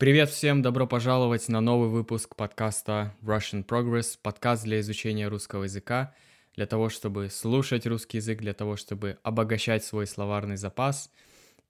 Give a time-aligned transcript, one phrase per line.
[0.00, 6.14] Привет всем, добро пожаловать на новый выпуск подкаста Russian Progress, подкаст для изучения русского языка,
[6.56, 11.12] для того, чтобы слушать русский язык, для того, чтобы обогащать свой словарный запас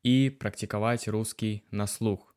[0.05, 2.33] и практиковать русский на слух.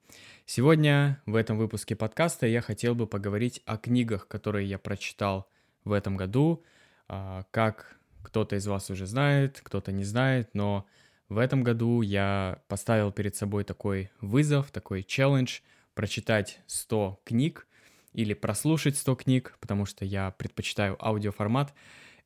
[0.48, 5.48] Сегодня в этом выпуске подкаста я хотел бы поговорить о книгах, которые я прочитал
[5.84, 6.64] в этом году.
[7.08, 10.88] А, как кто-то из вас уже знает, кто-то не знает, но
[11.30, 15.60] в этом году я поставил перед собой такой вызов, такой челлендж—
[15.94, 17.68] прочитать 100 книг
[18.14, 21.74] или прослушать 100 книг, потому что я предпочитаю аудиоформат.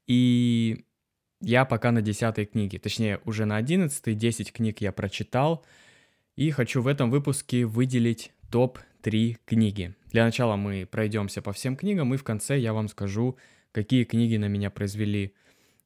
[0.05, 0.85] И
[1.41, 5.66] я пока на 10 книге, точнее уже на 11, 10 книг я прочитал.
[6.35, 9.95] И хочу в этом выпуске выделить топ-3 книги.
[10.11, 13.38] Для начала мы пройдемся по всем книгам, и в конце я вам скажу,
[13.72, 15.34] какие книги на меня произвели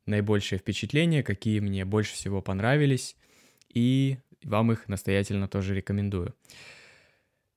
[0.05, 3.15] наибольшее впечатление, какие мне больше всего понравились,
[3.73, 6.35] и вам их настоятельно тоже рекомендую.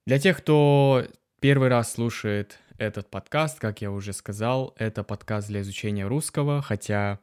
[0.06, 1.06] Для тех, кто
[1.40, 7.20] первый раз слушает этот подкаст, как я уже сказал, это подкаст для изучения русского, хотя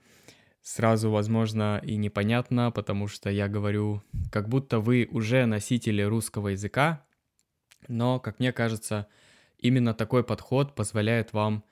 [0.63, 7.05] сразу, возможно, и непонятно, потому что я говорю, как будто вы уже носители русского языка,
[7.87, 9.05] но, как мне кажется,
[9.59, 11.63] именно такой подход позволяет вам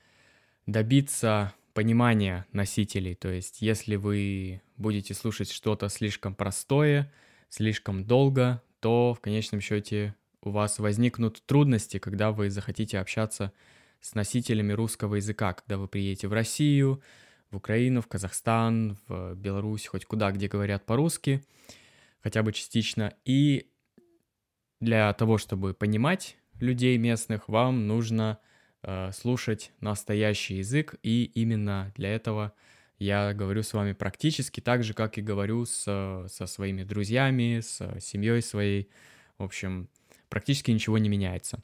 [0.68, 3.16] добиться понимания носителей.
[3.16, 7.12] То есть, если вы будете слушать что-то слишком простое,
[7.50, 13.52] слишком долго, то в конечном счете у вас возникнут трудности, когда вы захотите общаться
[14.00, 17.02] с носителями русского языка, когда вы приедете в Россию,
[17.52, 21.44] в Украину, в Казахстан, в Беларусь, хоть куда, где говорят по-русски,
[22.22, 23.14] хотя бы частично.
[23.26, 23.70] И
[24.80, 28.40] для того, чтобы понимать людей местных, вам нужно
[28.84, 32.54] э, слушать настоящий язык, и именно для этого
[32.98, 38.00] я говорю с вами практически так же, как и говорю с, со своими друзьями, с
[38.00, 38.90] семьей своей.
[39.38, 39.90] В общем,
[40.30, 41.60] практически ничего не меняется.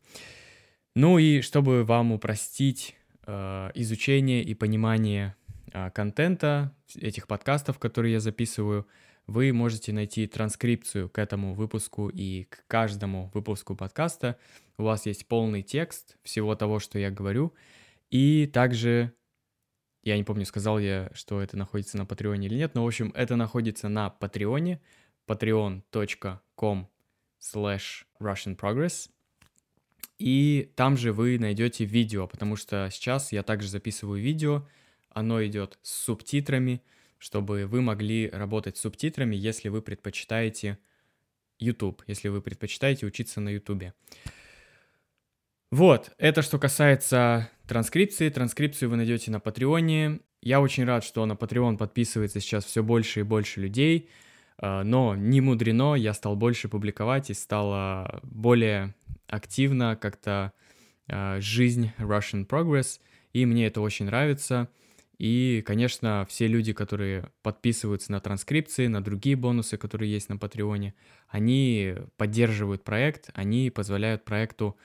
[0.95, 5.35] Ну и чтобы вам упростить э, изучение и понимание
[5.71, 8.87] э, контента этих подкастов, которые я записываю,
[9.27, 14.37] вы можете найти транскрипцию к этому выпуску и к каждому выпуску подкаста.
[14.77, 17.53] У вас есть полный текст всего того, что я говорю.
[18.11, 19.13] И также,
[20.03, 23.11] я не помню, сказал я, что это находится на Патреоне или нет, но, в общем,
[23.15, 24.79] это находится на Патреоне,
[25.27, 26.87] patreon.com
[27.39, 29.09] slash Russian Progress.
[30.17, 34.67] И там же вы найдете видео, потому что сейчас я также записываю видео,
[35.09, 36.81] оно идет с субтитрами,
[37.17, 40.77] чтобы вы могли работать с субтитрами, если вы предпочитаете
[41.59, 43.93] YouTube, если вы предпочитаете учиться на YouTube.
[45.71, 48.29] Вот, это что касается транскрипции.
[48.29, 50.19] Транскрипцию вы найдете на Патреоне.
[50.41, 54.09] Я очень рад, что на Patreon подписывается сейчас все больше и больше людей.
[54.57, 58.95] А, но не мудрено, я стал больше публиковать и стала более
[59.27, 60.53] активно как-то
[61.07, 62.99] а, жизнь Russian Progress,
[63.33, 64.69] и мне это очень нравится.
[65.17, 70.93] И, конечно, все люди, которые подписываются на транскрипции, на другие бонусы, которые есть на Патреоне,
[71.29, 74.77] они поддерживают проект, они позволяют проекту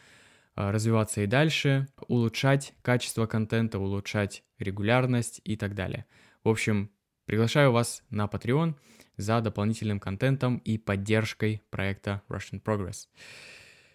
[0.54, 6.06] а, развиваться и дальше, улучшать качество контента, улучшать регулярность и так далее.
[6.42, 6.90] В общем,
[7.26, 8.74] приглашаю вас на Patreon–
[9.16, 13.08] за дополнительным контентом и поддержкой проекта Russian Progress.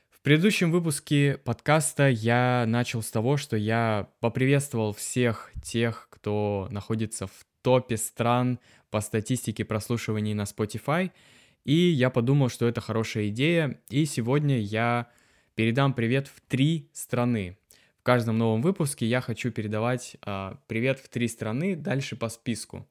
[0.10, 7.28] В предыдущем выпуске подкаста я начал с того, что я поприветствовал всех тех, кто находится
[7.28, 8.60] в топе стран
[8.90, 11.12] по статистике прослушиваний на Spotify,
[11.64, 15.10] и я подумал, что это хорошая идея, и сегодня я
[15.56, 17.58] передам привет в три страны.
[18.00, 22.88] В каждом новом выпуске я хочу передавать а, привет в три страны дальше по списку.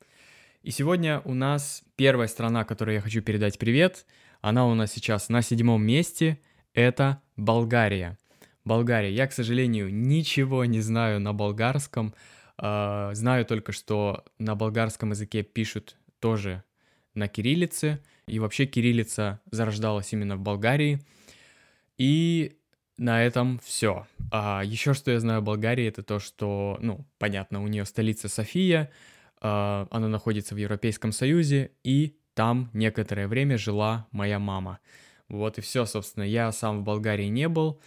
[0.64, 4.06] И сегодня у нас первая страна, которой я хочу передать привет,
[4.40, 6.38] она у нас сейчас на седьмом месте,
[6.72, 8.16] это Болгария.
[8.64, 9.12] Болгария.
[9.12, 12.14] Я, к сожалению, ничего не знаю на болгарском.
[12.56, 16.64] Э, знаю только, что на болгарском языке пишут тоже
[17.12, 18.00] на кириллице.
[18.26, 20.98] И вообще кириллица зарождалась именно в Болгарии.
[21.98, 22.56] И
[22.96, 24.06] на этом все.
[24.30, 28.30] А еще что я знаю о Болгарии, это то, что, ну, понятно, у нее столица
[28.30, 29.13] София, а,
[29.44, 34.78] она находится в Европейском Союзе, и там некоторое время жила моя мама.
[35.28, 36.24] Вот и все, собственно.
[36.24, 37.80] Я сам в Болгарии не был.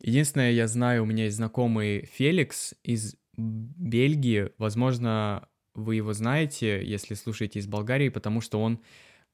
[0.00, 4.50] Единственное, я знаю, у меня есть знакомый Феликс из Бельгии.
[4.58, 8.80] Возможно, вы его знаете, если слушаете из Болгарии, потому что он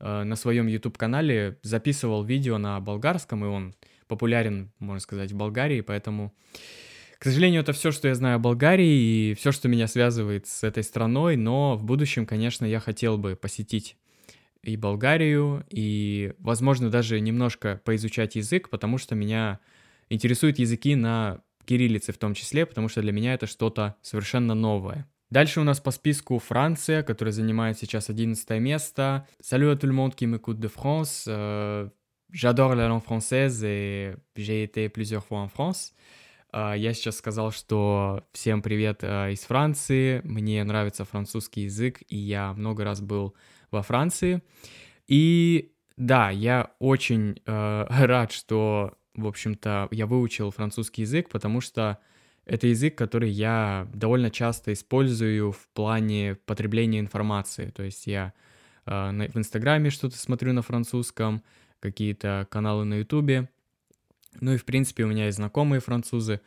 [0.01, 3.75] э, на своем YouTube-канале записывал видео на болгарском, и он
[4.09, 6.35] популярен, можно сказать, в Болгарии, поэтому
[7.19, 10.65] к сожалению, это все, что я знаю о Болгарии и все, что меня связывает с
[10.65, 13.97] этой страной, но в будущем, конечно, я хотел бы посетить
[14.63, 19.61] и Болгарию, и, возможно, даже немножко поизучать язык, потому что меня
[20.09, 25.09] интересуют языки на кириллице в том числе, потому что для меня это что-то совершенно новое.
[25.31, 29.27] Дальше у нас по списку Франция, которая занимает сейчас 11 место.
[29.41, 31.27] Salut à tout le monde qui m'écoute de France.
[31.29, 31.89] Euh,
[32.33, 35.95] J'adore la langue française et j'ai été plusieurs fois en France.
[36.57, 40.23] Uh, я сейчас сказал, что всем привет uh, из Франции.
[40.25, 43.35] Мне нравится французский язык, и я много раз был
[43.71, 44.43] во Франции.
[45.07, 51.99] И да, я очень uh, рад, что, в общем-то, я выучил французский язык, потому что
[52.47, 57.69] это язык, который я довольно часто использую в плане потребления информации.
[57.69, 58.33] То есть я
[58.87, 61.43] э, в Инстаграме что-то смотрю на французском,
[61.81, 63.49] какие-то каналы на Ютубе.
[64.41, 66.41] Ну и, в принципе, у меня есть знакомые французы.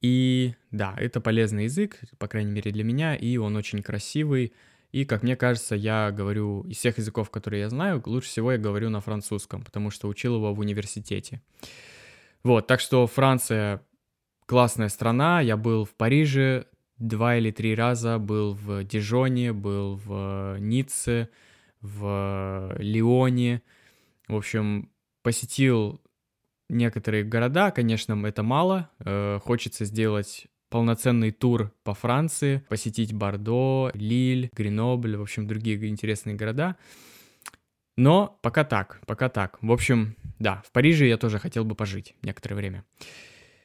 [0.00, 4.52] И да, это полезный язык, по крайней мере для меня, и он очень красивый.
[4.92, 8.58] И, как мне кажется, я говорю из всех языков, которые я знаю, лучше всего я
[8.58, 11.42] говорю на французском, потому что учил его в университете.
[12.42, 13.82] Вот, так что Франция
[14.46, 15.40] классная страна.
[15.40, 16.66] Я был в Париже
[16.98, 21.28] два или три раза, был в Дижоне, был в Ницце,
[21.80, 23.62] в Лионе.
[24.28, 24.90] В общем,
[25.22, 26.00] посетил
[26.68, 28.90] некоторые города, конечно, это мало.
[29.00, 36.36] Э, хочется сделать полноценный тур по Франции, посетить Бордо, Лиль, Гренобль, в общем, другие интересные
[36.36, 36.76] города.
[37.96, 39.58] Но пока так, пока так.
[39.62, 42.84] В общем, да, в Париже я тоже хотел бы пожить некоторое время.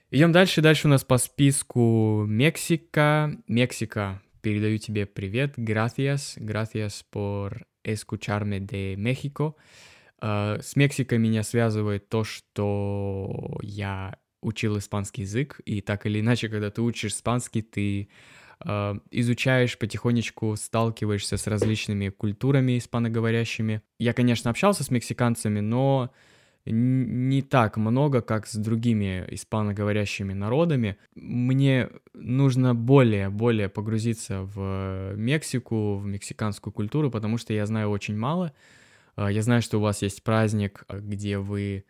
[0.09, 0.61] Идем дальше.
[0.61, 3.37] Дальше у нас по списку Мексика.
[3.47, 5.57] Мексика, передаю тебе привет.
[5.57, 6.37] Gracias.
[6.37, 9.55] Gracias por escucharme de México.
[10.21, 16.47] Uh, с Мексикой меня связывает то, что я учил испанский язык, и так или иначе,
[16.47, 18.09] когда ты учишь испанский, ты
[18.63, 23.81] uh, изучаешь потихонечку, сталкиваешься с различными культурами испаноговорящими.
[23.99, 26.11] Я, конечно, общался с мексиканцами, но
[26.65, 30.97] не так много, как с другими испаноговорящими народами.
[31.15, 38.15] Мне нужно более, более погрузиться в Мексику, в мексиканскую культуру, потому что я знаю очень
[38.15, 38.53] мало.
[39.15, 41.85] А, я знаю, что у вас есть праздник, где вы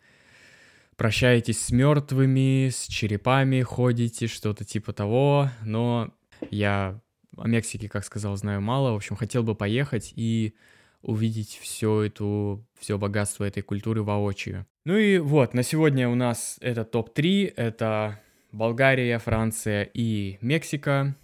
[0.96, 6.12] прощаетесь с мертвыми, с черепами ходите, что-то типа того, но
[6.50, 7.00] я
[7.36, 8.92] о Мексике, как сказал, знаю мало.
[8.92, 10.54] В общем, хотел бы поехать и
[11.02, 14.66] увидеть все эту, все богатство этой культуры воочию.
[14.84, 18.20] Ну и вот, на сегодня у нас это топ-3, это
[18.52, 21.16] Болгария, Франция и Мексика.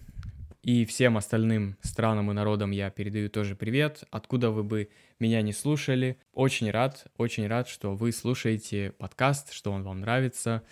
[0.62, 4.04] И всем остальным странам и народам я передаю тоже привет.
[4.10, 4.88] Откуда вы бы
[5.18, 6.18] меня не слушали.
[6.32, 10.62] Очень рад, очень рад, что вы слушаете подкаст, что он вам нравится.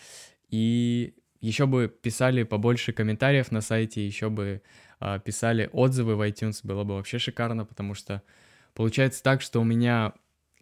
[0.48, 4.62] И еще бы писали побольше комментариев на сайте, еще бы
[5.00, 8.22] э, писали отзывы в iTunes, было бы вообще шикарно, потому что
[8.76, 10.12] Получается так, что у меня,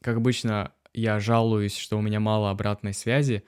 [0.01, 3.43] как обычно, я жалуюсь, что у меня мало обратной связи,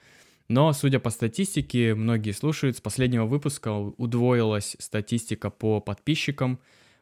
[0.49, 2.77] но, судя по статистике, многие слушают.
[2.77, 6.59] С последнего выпуска удвоилась статистика по подписчикам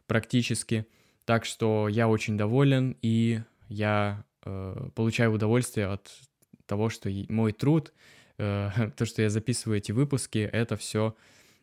[0.07, 0.87] практически.
[1.25, 6.11] Так что я очень доволен, и я э, получаю удовольствие от
[6.65, 7.93] того, что мой труд,
[8.37, 11.15] э, то, что я записываю эти выпуски, это все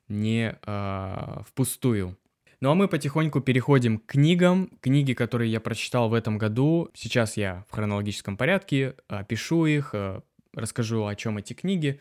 [0.08, 2.17] не э, впустую.
[2.61, 4.70] Ну а мы потихоньку переходим к книгам.
[4.81, 6.90] Книги, которые я прочитал в этом году.
[6.94, 10.20] Сейчас я в хронологическом порядке опишу их, э,
[10.54, 12.00] расскажу, о чем эти книги.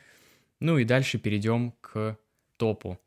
[0.59, 2.17] Ну и дальше перейдем к
[2.57, 2.99] топу.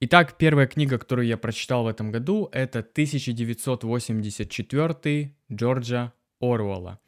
[0.00, 6.98] Итак, первая книга, которую я прочитал в этом году, это 1984 Джорджа Оруэлла.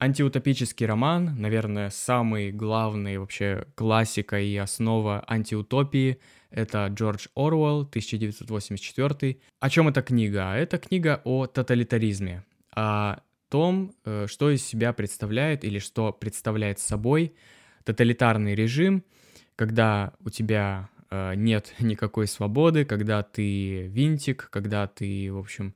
[0.00, 9.40] Антиутопический роман, наверное, самый главный вообще классика и основа антиутопии– это Джордж Оруэлл, 1984.
[9.58, 10.54] О чем эта книга?
[10.54, 12.44] Это книга о тоталитаризме,
[12.76, 13.16] о
[13.48, 17.34] том, э, что из себя представляет или что представляет собой
[17.84, 19.04] тоталитарный режим,
[19.56, 25.74] когда у тебя э, нет никакой свободы, когда ты винтик, когда ты, в общем,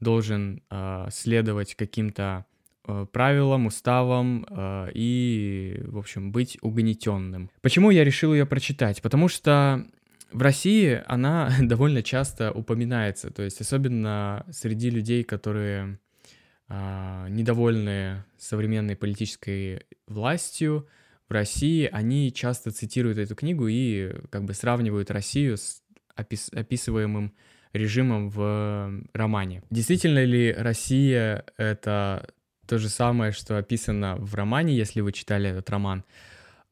[0.00, 2.44] должен э, следовать каким-то
[3.12, 4.46] правилам, уставам
[4.94, 7.50] и, в общем, быть угнетенным.
[7.60, 9.02] Почему я решил ее прочитать?
[9.02, 9.84] Потому что
[10.32, 15.98] в России она довольно часто упоминается, то есть особенно среди людей, которые
[16.68, 20.86] а, недовольны современной политической властью
[21.28, 25.82] в России, они часто цитируют эту книгу и как бы сравнивают Россию с
[26.16, 27.32] опис описываемым
[27.72, 29.62] режимом в романе.
[29.70, 32.28] Действительно ли Россия это
[32.66, 36.04] то же самое, что описано в романе, если вы читали этот роман?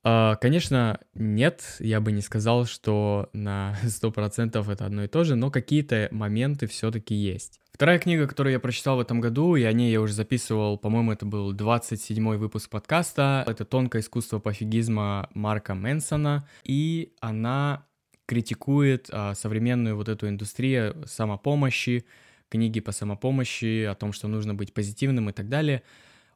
[0.08, 5.34] А, конечно, нет, я бы не сказал, что на 100% это одно и то же,
[5.34, 7.60] но какие-то моменты все-таки есть.
[7.72, 11.10] Вторая книга, которую я прочитал в этом году, и о ней я уже записывал, по-моему,
[11.10, 17.84] это был 27-й выпуск подкаста, это «Тонкое искусство пофигизма» Марка Мэнсона, и она
[18.26, 22.04] критикует а, современную вот эту индустрию самопомощи,
[22.48, 25.82] книги по самопомощи, о том, что нужно быть позитивным и так далее.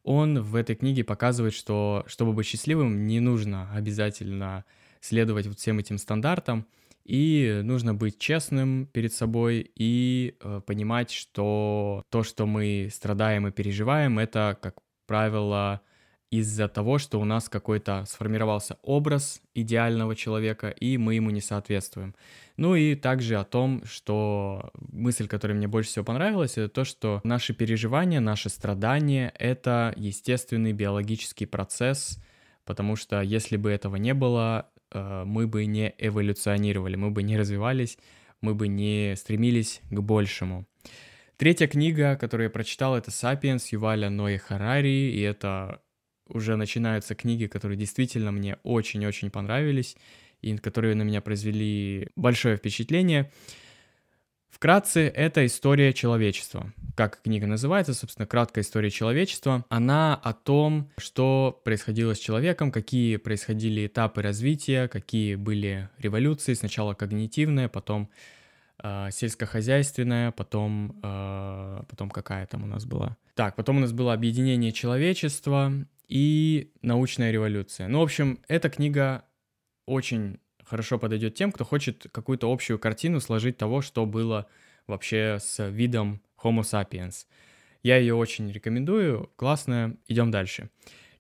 [0.03, 4.65] Он в этой книге показывает, что чтобы быть счастливым, не нужно обязательно
[5.01, 6.67] следовать вот всем этим стандартам,
[7.05, 13.51] и нужно быть честным перед собой и э, понимать, что то, что мы страдаем и
[13.51, 14.77] переживаем, это, как
[15.07, 15.81] правило,
[16.31, 22.15] из-за того, что у нас какой-то сформировался образ идеального человека, и мы ему не соответствуем.
[22.57, 27.21] Ну и также о том, что мысль, которая мне больше всего понравилась, это то, что
[27.25, 32.19] наши переживания, наши страдания— это естественный биологический процесс,
[32.65, 37.39] потому что если бы этого не было, Э, мы бы не эволюционировали, мы бы не
[37.39, 37.99] развивались,
[38.41, 40.67] мы бы не стремились к большему.
[41.37, 45.81] Третья книга, которую я прочитал, это «Сапиенс» Юваля Нои Харари, и это
[46.33, 49.97] уже начинаются книги, которые действительно мне очень-очень понравились,
[50.43, 53.31] и которые на меня произвели большое впечатление.
[54.51, 56.73] Вкратце, это история человечества.
[56.97, 59.65] Как книга называется, собственно, краткая история человечества.
[59.69, 66.55] Она о том, что происходило с человеком, какие происходили этапы развития, какие были революции.
[66.55, 68.11] Сначала когнитивная, потом
[68.83, 73.17] э, сельскохозяйственная, потом, э, потом какая там у нас была?
[73.35, 75.73] Так, потом у нас было объединение человечества
[76.09, 77.89] и научная революция.
[77.89, 79.25] Ну, в общем, эта книга
[79.87, 84.47] очень хорошо подойдет тем, кто хочет какую-то общую картину сложить того, что было
[84.87, 87.27] вообще с видом Homo sapiens.
[87.83, 90.71] Я ее очень рекомендую, классная, идем дальше.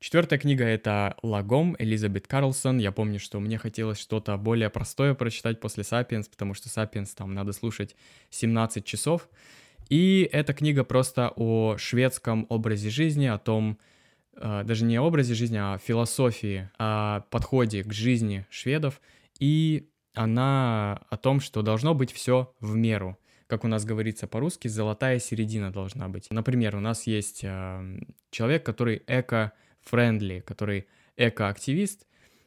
[0.01, 2.79] Четвертая книга— это «Лагом» Элизабет Карлсон.
[2.79, 7.33] Я помню, что мне хотелось что-то более простое прочитать после «Сапиенс», потому что «Сапиенс» там
[7.35, 7.95] надо слушать
[8.31, 9.29] 17 часов.
[9.89, 13.79] И эта книга просто о шведском образе жизни, о том,
[14.35, 19.01] э, даже не образе жизни, а философии, о подходе к жизни шведов—
[19.41, 23.19] и она о том, что должно быть все в меру.
[23.49, 26.29] Как у нас говорится по-русски, золотая середина должна быть.
[26.31, 29.03] Например, у нас есть э, человек, который
[29.91, 32.07] эко-френдли, который эко-активист.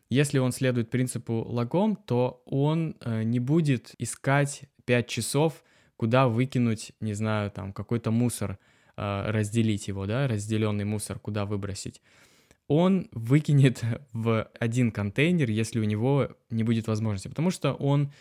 [0.09, 5.63] Если он следует принципу лагом, то он э, не будет искать 5 часов,
[5.97, 8.57] куда выкинуть, не знаю, там какой-то мусор,
[8.97, 12.01] э, разделить его, да, разделенный мусор, куда выбросить
[12.69, 13.83] он выкинет
[14.13, 18.12] в один контейнер, если у него не будет возможности, потому что он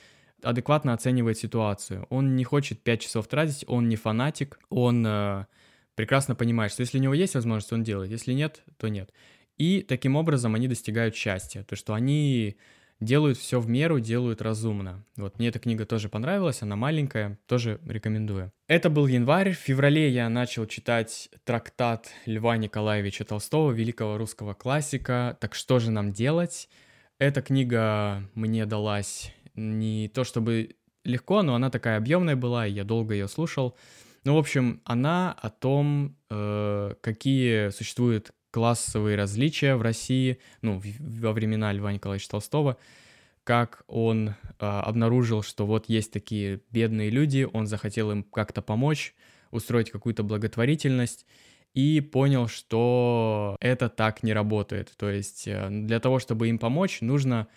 [0.43, 2.07] адекватно оценивает ситуацию.
[2.11, 5.47] Он не хочет 5 часов тратить, он не фанатик, он э,
[5.95, 9.13] прекрасно понимает, что если у него есть возможность, он делает, если нет, то нет.
[9.59, 12.57] И таким образом они достигают счастья, то что они
[13.03, 15.05] делают все в меру, делают разумно.
[15.17, 18.53] Вот мне эта книга тоже понравилась, она маленькая, тоже рекомендую.
[18.69, 25.37] Это был январь, в феврале я начал читать трактат Льва Николаевича Толстого, великого русского классика
[25.41, 26.69] «Так что же нам делать?».
[27.19, 32.85] Эта книга мне далась не то чтобы легко, но она такая объемная была, и я
[32.85, 33.77] долго ее слушал.
[34.25, 41.33] Ну, в общем, она о том, э, какие существуют классовые различия в России, ну, во
[41.33, 42.77] времена Льва Николаевича Толстого,
[43.45, 49.15] как он э, обнаружил, что вот есть такие бедные люди, он захотел им как-то помочь,
[49.51, 51.27] устроить какую-то благотворительность,
[51.75, 54.93] и понял, что это так не работает.
[54.97, 57.49] То есть э, для того, чтобы им помочь, нужно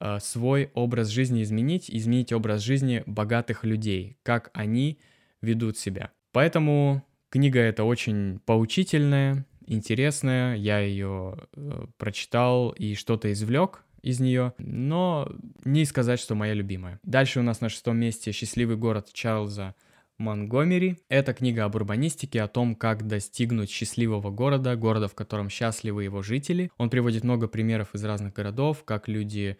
[0.00, 4.98] э, свой образ жизни изменить, изменить образ жизни богатых людей, как они
[5.42, 6.12] ведут себя.
[6.32, 14.54] Поэтому книга эта очень поучительная, интересная, я ее э, прочитал и что-то извлек из нее,
[14.58, 15.30] но
[15.64, 17.00] не сказать, что моя любимая.
[17.02, 19.74] Дальше у нас на шестом месте «Счастливый город» Чарльза
[20.16, 20.98] Монгомери.
[21.08, 26.22] Это книга об урбанистике, о том, как достигнуть счастливого города, города, в котором счастливы его
[26.22, 26.70] жители.
[26.78, 29.58] Он приводит много примеров из разных городов, как люди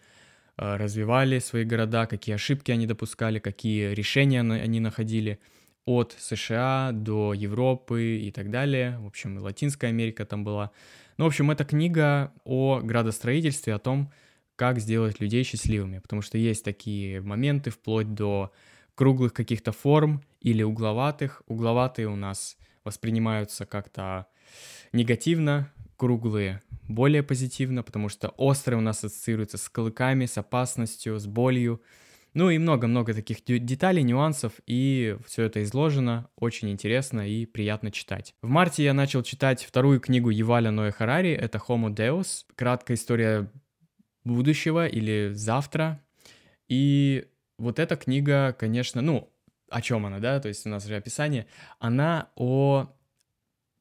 [0.57, 5.39] э, развивали свои города, какие ошибки они допускали, какие решения они находили–
[5.89, 8.99] от США до Европы и так далее.
[8.99, 10.71] В общем, и Латинская Америка там была.
[11.17, 14.13] Ну, в общем, это книга о градостроительстве, о том,
[14.55, 18.53] как сделать людей счастливыми, потому что есть такие моменты вплоть до
[18.95, 21.43] круглых каких-то форм или угловатых.
[21.47, 24.27] Угловатые у нас воспринимаются как-то
[24.93, 31.27] негативно, круглые более позитивно, потому что острые у нас ассоциируются с клыками, с опасностью, с
[31.27, 31.81] болью.
[32.35, 38.35] Ну и много-много таких деталей, нюансов, и все это изложено, очень интересно и приятно читать.
[38.43, 43.51] В марте я начал читать вторую книгу Еваля Ноя Харари, это Homo Deus, краткая история
[44.25, 46.01] будущего или завтра.
[46.69, 47.27] И
[47.59, 49.33] вот эта книга, конечно, ну,
[49.71, 51.47] о чем она, да, то есть у нас же описание,
[51.79, 52.95] она о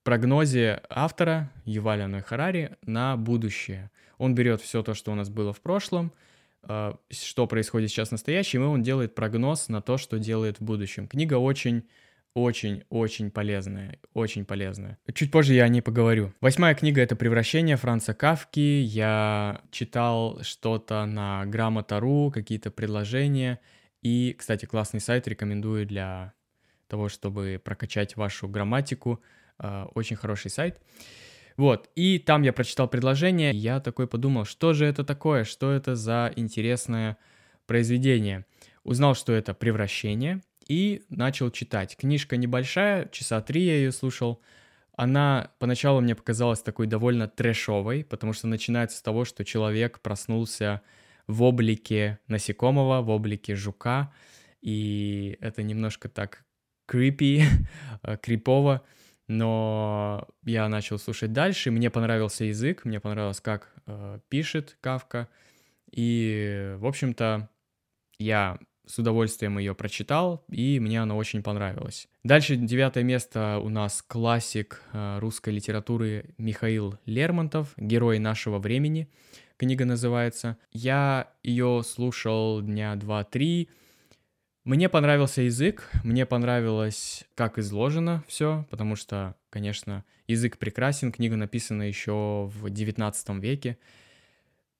[0.04, 3.92] прогнозе автора Юваля Ной Харари на будущее.
[4.18, 6.14] Он берет все то, что у нас было в прошлом,
[6.64, 11.08] что происходит сейчас в настоящем, и он делает прогноз на то, что делает в будущем.
[11.08, 11.84] Книга очень
[12.38, 15.00] очень-очень полезная, очень полезная.
[15.14, 16.34] Чуть позже я о ней поговорю.
[16.40, 18.60] Восьмая книга— это «Превращение» Франца Кавки.
[18.60, 23.60] Я читал что-то на Грамота.ру, какие-то предложения.
[24.04, 26.34] И, кстати, классный сайт рекомендую для
[26.88, 29.20] того, чтобы прокачать вашу грамматику.
[29.58, 30.80] А, очень хороший сайт.
[31.58, 35.96] Вот, и там я прочитал предложение, я такой подумал, что же это такое, что это
[35.96, 37.18] за интересное
[37.66, 38.46] произведение.
[38.84, 41.98] Узнал, что это превращение, и начал читать.
[41.98, 44.42] Книжка небольшая, часа три я ее слушал.
[44.96, 50.82] Она поначалу мне показалась такой довольно трэшовой, потому что начинается с того, что человек проснулся
[51.26, 54.14] в облике насекомого, в облике жука,
[54.62, 56.44] и это немножко так
[56.86, 57.44] крипи,
[58.04, 58.84] э, крипово,
[59.28, 65.28] но я начал слушать дальше, мне понравился язык, мне понравилось, как э, пишет Кавка,
[65.92, 67.50] и, в общем-то,
[68.20, 72.08] я с удовольствием ее прочитал, и мне она очень понравилась.
[72.24, 79.10] Дальше девятое место у нас классик э, русской литературы Михаил Лермонтов «Герой нашего времени».
[79.58, 80.58] Книга называется.
[80.72, 83.70] Я ее слушал дня два-три.
[84.68, 91.84] Мне понравился язык, мне понравилось, как изложено все, потому что, конечно, язык прекрасен, книга написана
[91.84, 93.78] еще в 19 веке.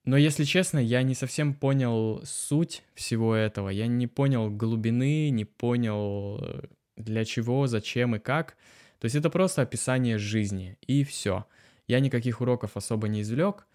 [0.04, 3.70] Но, если честно, я не совсем понял суть всего этого.
[3.70, 6.64] Я не понял глубины, не понял э,
[6.98, 8.58] для чего, зачем и как.
[9.00, 11.46] То есть это просто описание жизни, и все.
[11.88, 13.66] Я никаких уроков особо не извлек.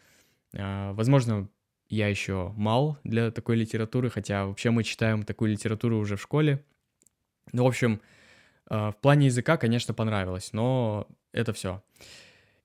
[0.55, 1.49] А, возможно,
[1.93, 6.65] я еще мал для такой литературы, хотя вообще мы читаем такую литературу уже в школе.
[7.53, 8.01] Ну, в общем,
[8.67, 11.83] а, в плане языка, конечно, понравилось, но это все.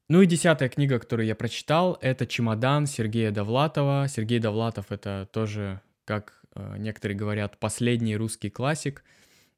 [0.08, 4.08] Ну и десятая книга, которую я прочитал, это «Чемодан» Сергея Довлатова.
[4.08, 9.04] Сергей Довлатов— это тоже, как э, некоторые говорят, последний русский классик.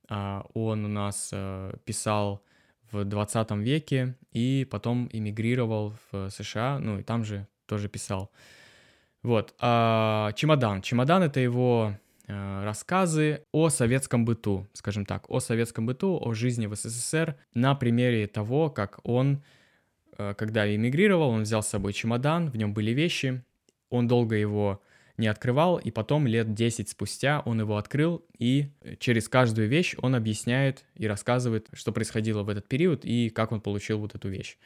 [0.09, 1.31] Э, он у нас
[1.85, 2.43] писал
[2.91, 8.31] в 20 веке и потом эмигрировал в США, ну и там же тоже писал.
[9.23, 9.53] Вот.
[9.59, 10.81] А, «Чемодан».
[10.81, 11.93] «Чемодан»— это его
[12.27, 17.75] э, рассказы о советском быту, скажем так, о советском быту, о жизни в СССР на
[17.75, 19.41] примере того, как он
[20.19, 23.41] Э, когда эмигрировал, он взял с собой чемодан, в нем были вещи,
[23.89, 24.81] он долго его
[25.17, 30.15] не открывал, и потом лет 10 спустя он его открыл, и через каждую вещь он
[30.15, 34.57] объясняет и рассказывает, что происходило в этот период и как он получил вот эту вещь.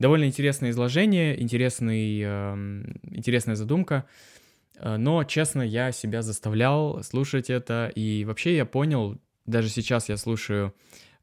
[0.00, 4.04] Довольно интересное изложение, интересный, э, интересная задумка,
[4.76, 10.16] э, но, честно, я себя заставлял слушать это, и вообще я понял, даже сейчас я
[10.16, 10.72] слушаю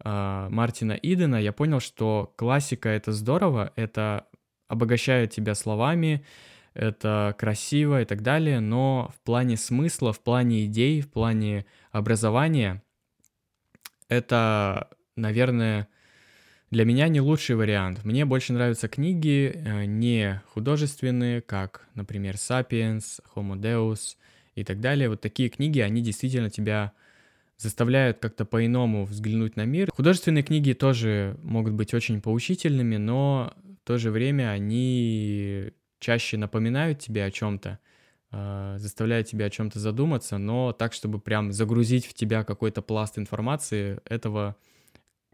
[0.04, 4.28] э, Мартина Идена, я понял, что классика— это здорово, это
[4.68, 6.26] обогащает тебя словами,
[6.74, 12.84] это красиво и так далее, но в плане смысла, в плане идей, в плане образования
[14.10, 15.88] это, наверное,
[16.72, 18.04] для меня не лучший вариант.
[18.04, 24.18] Мне больше нравятся книги э, не художественные, как, например, «Сапиенс», «Homo Deus»
[24.56, 25.10] и так далее.
[25.10, 26.94] Вот такие книги, они действительно тебя
[27.58, 29.90] заставляют как-то по-иному взглянуть на мир.
[29.92, 37.00] Художественные книги тоже могут быть очень поучительными, но в то же время они чаще напоминают
[37.00, 37.80] тебе о чем-то,
[38.32, 43.18] э, заставляют тебя о чем-то задуматься, но так, чтобы прям загрузить в тебя какой-то пласт
[43.18, 44.58] информации, этого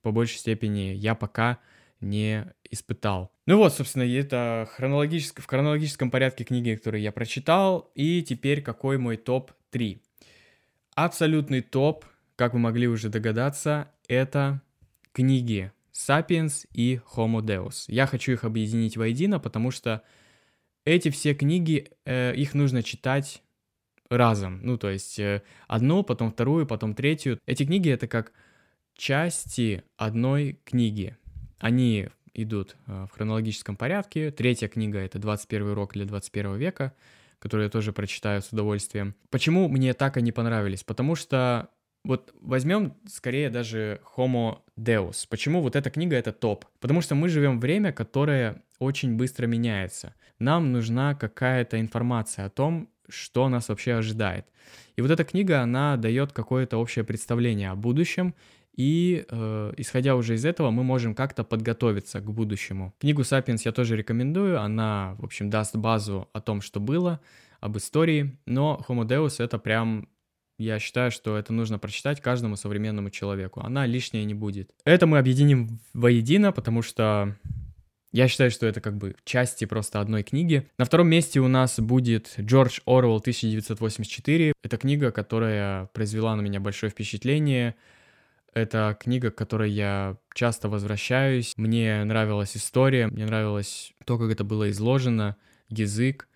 [0.02, 1.60] по большей степени я пока
[2.00, 3.32] не испытал.
[3.46, 8.98] Ну вот, собственно, это хронологически, в хронологическом порядке книги, которые я прочитал, и теперь какой
[8.98, 10.00] мой топ-3.
[10.96, 12.06] Абсолютный топ
[12.42, 14.64] как вы могли уже догадаться, это
[15.12, 17.84] книги «Сапиенс» и «Homo Deus».
[17.88, 20.02] Я хочу их объединить воедино, потому что
[20.84, 23.44] эти все книги, э, их нужно читать
[24.10, 24.60] разом.
[24.64, 27.38] Ну, то есть э, одну, потом вторую, потом третью.
[27.46, 28.34] Эти книги— это как
[28.96, 31.18] части одной книги.
[31.60, 34.32] Они идут э, в хронологическом порядке.
[34.32, 36.94] Третья книга— это «21 урок для 21 века»,
[37.40, 39.16] которую я тоже прочитаю с удовольствием.
[39.30, 40.84] Почему мне так они понравились?
[40.84, 41.70] Потому что
[42.04, 45.26] вот возьмем скорее даже Homo Deus.
[45.30, 46.66] Почему вот эта книга это топ?
[46.80, 50.16] Потому что мы живем время, которое очень быстро меняется.
[50.40, 54.48] Нам нужна какая-то информация о том, что нас вообще ожидает.
[54.96, 58.34] И вот эта книга, она дает какое-то общее представление о будущем,
[58.76, 62.94] и э, исходя уже из этого, мы можем как-то подготовиться к будущему.
[63.00, 67.20] Книгу «Сапиенс» я тоже рекомендую, она, в общем, даст базу о том, что было,
[67.60, 70.08] об истории, но Homo Deus это прям
[70.58, 73.62] я считаю, что это нужно прочитать каждому современному человеку.
[73.62, 74.70] Она лишняя не будет.
[74.86, 77.36] Это мы объединим воедино, потому что
[78.12, 80.68] я считаю, что это как бы части просто одной книги.
[80.78, 84.54] На втором месте у нас будет Джордж Оруэлл 1984.
[84.64, 87.76] Это книга, которая произвела на меня большое впечатление.
[88.54, 91.54] Это книга, к которой я часто возвращаюсь.
[91.58, 95.38] Мне нравилась история, мне нравилось то, как это было изложено,
[95.70, 96.28] язык.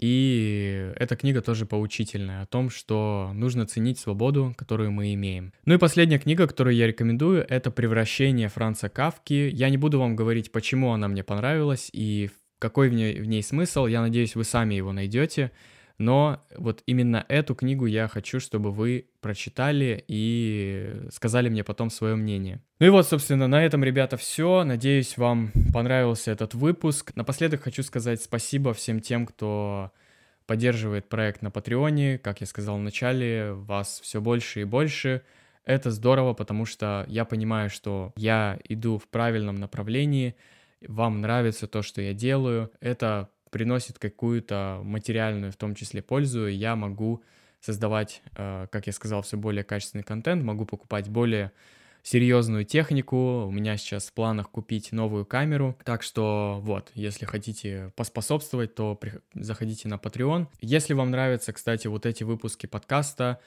[0.00, 5.52] И эта книга тоже поучительная о том, что нужно ценить свободу, которую мы имеем.
[5.64, 9.48] Ну и последняя книга, которую я рекомендую, это «Превращение Франца Кавки».
[9.52, 13.44] Я не буду вам говорить, почему она мне понравилась и какой в ней, в ней
[13.44, 13.86] смысл.
[13.86, 15.52] Я надеюсь, вы сами его найдете
[15.98, 22.16] но вот именно эту книгу я хочу, чтобы вы прочитали и сказали мне потом свое
[22.16, 22.60] мнение.
[22.80, 24.64] Ну и вот, собственно, на этом, ребята, все.
[24.64, 27.12] Надеюсь, вам понравился этот выпуск.
[27.14, 29.92] Напоследок хочу сказать спасибо всем тем, кто
[30.46, 32.18] поддерживает проект на Патреоне.
[32.18, 35.22] Как я сказал в начале, вас все больше и больше.
[35.64, 40.34] Это здорово, потому что я понимаю, что я иду в правильном направлении,
[40.88, 42.72] вам нравится то, что я делаю.
[42.80, 47.22] Это приносит какую-то материальную, в том числе, пользу, я могу
[47.60, 51.52] создавать, э, как я сказал, все более качественный контент, могу покупать более
[52.02, 53.44] серьезную технику.
[53.46, 55.78] У меня сейчас в планах купить новую камеру.
[55.84, 59.20] Так что вот, если хотите поспособствовать, то при...
[59.34, 60.48] заходите на Patreon.
[60.60, 63.38] Если вам нравятся, кстати, вот эти выпуски подкаста,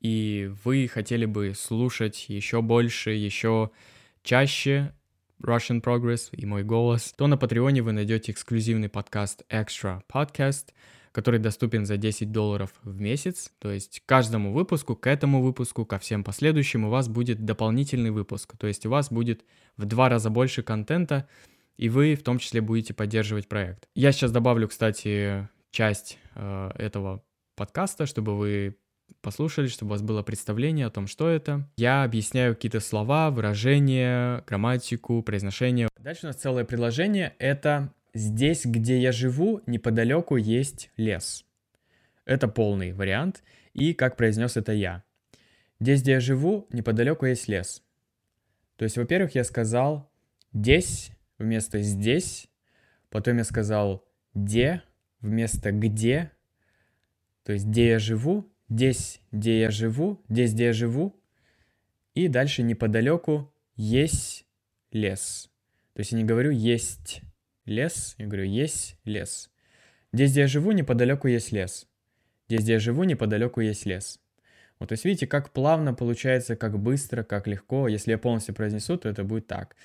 [0.00, 3.70] и вы хотели бы слушать еще больше, еще
[4.22, 4.92] чаще,
[5.42, 10.68] Russian Progress и мой голос, то на Патреоне вы найдете эксклюзивный подкаст Extra Podcast,
[11.12, 13.52] который доступен за 10 долларов в месяц.
[13.58, 18.56] То есть каждому выпуску, к этому выпуску, ко всем последующим у вас будет дополнительный выпуск.
[18.58, 19.44] То есть у вас будет
[19.76, 21.28] в два раза больше контента,
[21.76, 23.88] и вы в том числе будете поддерживать проект.
[23.94, 27.22] Я сейчас добавлю, кстати, часть э, этого
[27.56, 28.76] подкаста, чтобы вы
[29.20, 31.68] послушали, чтобы у вас было представление о том, что это.
[31.76, 35.88] Я объясняю какие-то слова, выражения, грамматику, произношение.
[35.98, 37.34] Дальше у нас целое предложение.
[37.38, 41.44] Это «Здесь, где я живу, неподалеку есть лес».
[42.24, 43.42] Это полный вариант.
[43.72, 45.04] И как произнес это я.
[45.78, 47.82] Здесь, где я живу, неподалеку есть лес.
[48.76, 50.10] То есть, во-первых, я сказал
[50.52, 52.48] «здесь» вместо «здесь»,
[53.08, 54.04] потом я сказал
[54.34, 54.82] «де»
[55.20, 56.32] вместо «где»,
[57.44, 61.20] то есть «где я живу» здесь, где я живу, здесь, где я живу,
[62.14, 64.46] и дальше неподалеку есть
[64.92, 65.50] лес.
[65.94, 67.20] То есть я не говорю есть
[67.66, 69.50] лес, я говорю есть лес.
[70.12, 71.86] Здесь, где я живу, неподалеку есть лес.
[72.48, 74.20] Здесь, где я живу, неподалеку есть лес.
[74.78, 77.86] Вот, то есть видите, как плавно получается, как быстро, как легко.
[77.86, 79.76] Если я полностью произнесу, то это будет так.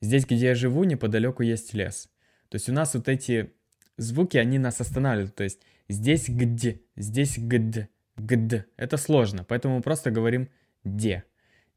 [0.00, 2.10] Здесь, где я живу, неподалеку есть лес.
[2.48, 3.52] То есть у нас вот эти
[3.96, 5.34] звуки, они нас останавливают.
[5.34, 8.66] То есть здесь где, здесь где, гд.
[8.76, 10.48] Это сложно, поэтому мы просто говорим
[10.84, 11.24] де.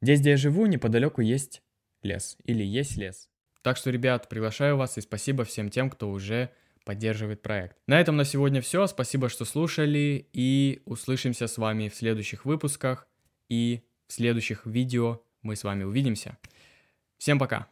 [0.01, 1.61] Здесь, где я живу, неподалеку есть
[2.03, 3.29] лес или есть лес.
[3.61, 6.51] Так что, ребят, приглашаю вас и спасибо всем тем, кто уже
[6.85, 7.77] поддерживает проект.
[7.87, 8.85] На этом на сегодня все.
[8.85, 13.07] Спасибо, что слушали и услышимся с вами в следующих выпусках
[13.49, 16.37] и в следующих видео мы с вами увидимся.
[17.17, 17.67] Всем пока!